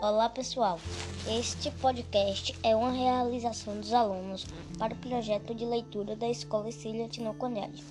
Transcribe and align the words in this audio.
Olá 0.00 0.28
pessoal, 0.28 0.78
este 1.26 1.72
podcast 1.72 2.56
é 2.62 2.76
uma 2.76 2.92
realização 2.92 3.80
dos 3.80 3.92
alunos 3.92 4.46
para 4.78 4.94
o 4.94 4.96
projeto 4.96 5.52
de 5.52 5.64
leitura 5.64 6.14
da 6.14 6.28
Escola 6.28 6.70
Cília 6.70 7.08
Tinoconelli. 7.08 7.82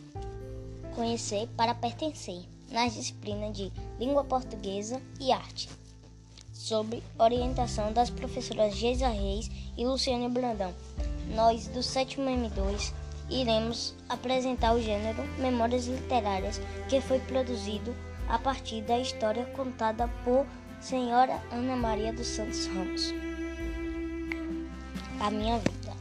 Conhecer 0.95 1.49
para 1.57 1.75
pertencer 1.75 2.45
nas 2.71 2.93
disciplinas 2.93 3.57
de 3.57 3.73
Língua 3.99 4.23
Portuguesa 4.23 5.01
e 5.19 5.33
Arte, 5.33 5.69
sob 6.53 7.03
orientação 7.19 7.91
das 7.91 8.09
professoras 8.09 8.73
Geisa 8.73 9.09
Reis 9.09 9.51
e 9.77 9.85
Luciane 9.85 10.29
Brandão. 10.29 10.73
Nós, 11.35 11.67
do 11.67 11.83
sétimo 11.83 12.29
M2, 12.29 12.93
iremos 13.29 13.93
apresentar 14.07 14.73
o 14.73 14.81
gênero 14.81 15.21
Memórias 15.39 15.87
Literárias, 15.87 16.61
que 16.87 17.01
foi 17.01 17.19
produzido 17.19 17.93
a 18.29 18.39
partir 18.39 18.81
da 18.83 18.97
história 18.97 19.45
contada 19.47 20.07
por 20.23 20.45
Senhora 20.79 21.41
Ana 21.51 21.75
Maria 21.75 22.13
dos 22.13 22.27
Santos 22.27 22.67
Ramos. 22.67 23.13
A 25.19 25.31
minha 25.31 25.57
vida. 25.57 25.93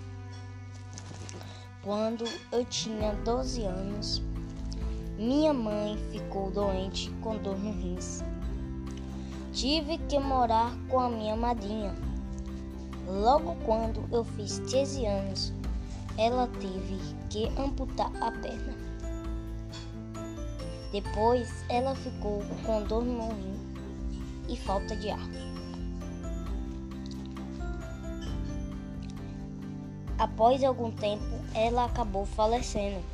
Quando 1.83 2.25
eu 2.53 2.65
tinha 2.67 3.15
12 3.25 3.65
anos, 3.65 4.23
minha 5.19 5.53
mãe 5.55 5.97
ficou 6.13 6.51
doente 6.51 7.11
com 7.23 7.39
dor 7.39 7.59
no 7.59 7.73
rins. 7.73 8.23
Tive 9.53 9.97
que 9.97 10.19
morar 10.19 10.77
com 10.91 11.01
a 11.01 11.09
minha 11.09 11.35
madrinha. 11.35 11.95
Logo 13.09 13.57
quando 13.65 14.07
eu 14.13 14.25
fiz 14.25 14.59
13 14.59 15.07
anos, 15.07 15.53
ela 16.19 16.47
teve 16.49 16.99
que 17.31 17.47
amputar 17.59 18.13
a 18.23 18.31
perna. 18.31 18.77
Depois 20.93 21.65
ela 21.71 21.97
ficou 21.97 22.43
com 22.65 22.83
dor 22.83 23.03
no 23.03 23.31
rim 23.31 23.66
e 24.49 24.57
falta 24.57 24.97
de 24.97 25.11
ar. 25.11 25.29
Após 30.19 30.65
algum 30.65 30.91
tempo, 30.91 31.25
ela 31.55 31.85
acabou 31.85 32.25
falecendo. 32.25 33.05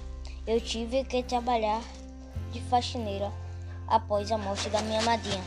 Eu 0.47 0.61
tive 0.61 1.05
que 1.05 1.23
trabalhar 1.23 1.83
de 2.53 2.61
faxineira 2.63 3.33
após 3.89 4.31
a 4.31 4.39
morte 4.39 4.69
da 4.71 4.81
minha 4.83 5.03
madrinha. 5.03 5.43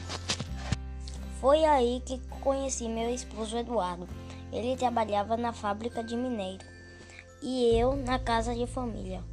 Foi 1.39 1.63
aí 1.63 2.01
que 2.05 2.19
conheci 2.41 2.89
meu 2.89 3.09
esposo 3.09 3.57
Eduardo. 3.57 4.07
Ele 4.51 4.75
trabalhava 4.75 5.37
na 5.37 5.53
fábrica 5.53 6.03
de 6.03 6.15
minério 6.15 6.65
e 7.41 7.77
eu 7.77 7.95
na 7.95 8.17
casa 8.17 8.55
de 8.55 8.65
família, 8.65 9.23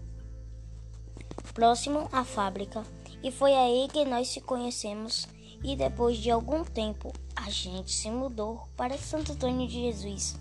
próximo 1.55 2.09
à 2.13 2.25
fábrica. 2.25 2.83
E 3.23 3.31
foi 3.31 3.55
aí 3.55 3.89
que 3.93 4.05
nós 4.05 4.29
se 4.29 4.41
conhecemos 4.41 5.29
e 5.65 5.77
depois 5.77 6.17
de 6.17 6.31
algum 6.31 6.65
tempo 6.65 7.13
a 7.37 7.49
gente 7.49 7.93
se 7.93 8.11
mudou 8.11 8.67
para 8.77 8.99
Santo 8.99 9.33
Antônio 9.33 9.67
de 9.69 9.83
Jesus, 9.83 10.37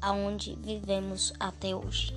aonde 0.00 0.56
vivemos 0.56 1.32
até 1.38 1.74
hoje. 1.74 2.12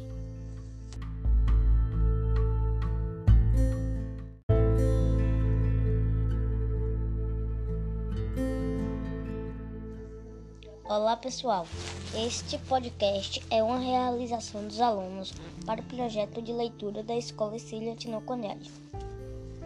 Olá 10.85 11.17
pessoal, 11.17 11.67
este 12.15 12.57
podcast 12.59 13.43
é 13.51 13.61
uma 13.61 13.77
realização 13.77 14.65
dos 14.65 14.79
alunos 14.79 15.33
para 15.65 15.81
o 15.81 15.83
projeto 15.83 16.41
de 16.41 16.53
leitura 16.53 17.03
da 17.03 17.15
Escola 17.15 17.59
Cília 17.59 17.95
Tinoconelli. 17.95 18.71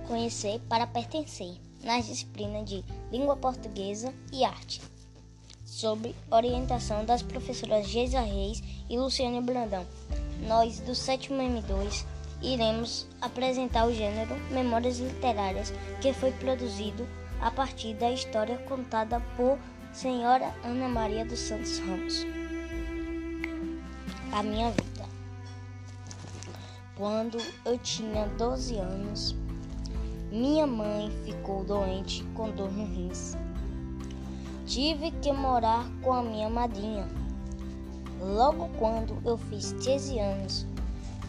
Conhecer 0.08 0.60
para 0.68 0.88
pertencer 0.88 1.56
nas 1.84 2.08
disciplinas 2.08 2.70
de 2.70 2.84
Língua 3.12 3.36
Portuguesa 3.36 4.14
e 4.32 4.44
Arte, 4.44 4.82
sob 5.66 6.16
orientação 6.30 7.06
das 7.06 7.22
professoras 7.22 7.88
Geisa 7.88 8.22
Reis 8.22 8.62
e 8.90 8.98
Luciane 8.98 9.42
Brandão. 9.42 9.86
Nós, 10.48 10.80
do 10.80 10.96
sétimo 10.96 11.42
M2, 11.42 12.06
iremos 12.42 13.08
apresentar 13.22 13.88
o 13.88 13.94
gênero 13.94 14.36
Memórias 14.52 15.00
Literárias, 15.00 15.72
que 16.02 16.14
foi 16.14 16.32
produzido 16.32 17.08
a 17.40 17.52
partir 17.52 17.94
da 17.96 18.12
história 18.12 18.58
contada 18.60 19.20
por 19.36 19.58
Senhora 19.92 20.54
Ana 20.64 20.88
Maria 20.88 21.26
dos 21.26 21.40
Santos 21.40 21.80
Ramos. 21.80 22.26
A 24.32 24.42
minha 24.42 24.72
vida. 24.72 25.06
Quando 26.96 27.38
eu 27.66 27.78
tinha 27.80 28.28
12 28.38 28.78
anos, 28.78 29.36
minha 30.32 30.66
mãe 30.66 31.12
ficou 31.26 31.66
doente 31.66 32.24
com 32.34 32.50
dor 32.52 32.72
no 32.72 32.86
rins. 32.86 33.36
Tive 34.66 35.12
que 35.12 35.34
morar 35.34 35.86
com 36.02 36.14
a 36.14 36.24
minha 36.24 36.50
madrinha. 36.50 37.06
Logo 38.22 38.70
quando 38.80 39.18
eu 39.26 39.38
fiz 39.38 39.74
13 39.84 40.20
anos, 40.20 40.66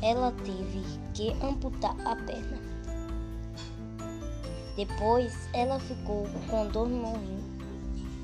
ela 0.01 0.31
teve 0.31 0.85
que 1.15 1.31
amputar 1.45 1.97
a 2.07 2.15
perna. 2.15 2.61
Depois 4.77 5.49
ela 5.53 5.81
ficou 5.81 6.25
com 6.49 6.69
dor 6.69 6.89
no 6.89 7.13
rim 7.15 7.43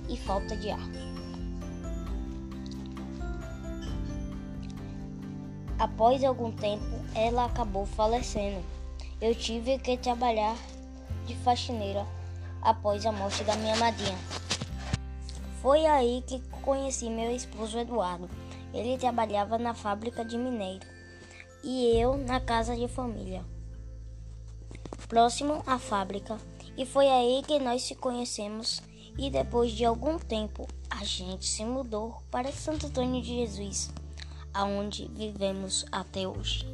e 0.09 0.17
falta 0.17 0.57
de 0.57 0.71
ar. 0.71 0.89
Após 5.77 6.23
algum 6.23 6.53
tempo, 6.53 6.85
ela 7.17 7.47
acabou 7.47 7.85
falecendo. 7.85 8.65
Eu 9.21 9.35
tive 9.35 9.79
que 9.79 9.97
trabalhar 9.97 10.57
de 11.27 11.35
faxineira 11.39 12.07
após 12.63 13.05
a 13.05 13.11
morte 13.11 13.43
da 13.43 13.57
minha 13.57 13.75
madrinha. 13.75 14.17
Foi 15.61 15.85
aí 15.87 16.23
que 16.25 16.41
conheci 16.63 17.11
meu 17.11 17.35
esposo 17.35 17.81
Eduardo. 17.81 18.31
Ele 18.73 18.97
trabalhava 18.97 19.59
na 19.59 19.75
fábrica 19.75 20.25
de 20.25 20.39
minério 20.39 20.87
e 21.65 21.99
eu 21.99 22.17
na 22.17 22.39
casa 22.39 22.77
de 22.77 22.87
família, 22.87 23.45
próximo 25.09 25.65
à 25.67 25.81
fábrica. 25.81 26.39
E 26.77 26.87
foi 26.87 27.09
aí 27.09 27.43
que 27.45 27.59
nós 27.59 27.83
se 27.83 27.97
conhecemos 27.97 28.81
e 29.19 29.31
depois 29.31 29.73
de 29.73 29.85
algum 29.85 30.17
tempo 30.17 30.69
a 30.89 31.03
gente 31.03 31.45
se 31.45 31.65
mudou 31.65 32.23
para 32.31 32.53
Santo 32.53 32.87
Antônio 32.87 33.21
de 33.21 33.37
Jesus, 33.37 33.91
aonde 34.55 35.11
vivemos 35.13 35.85
até 35.91 36.29
hoje. 36.29 36.65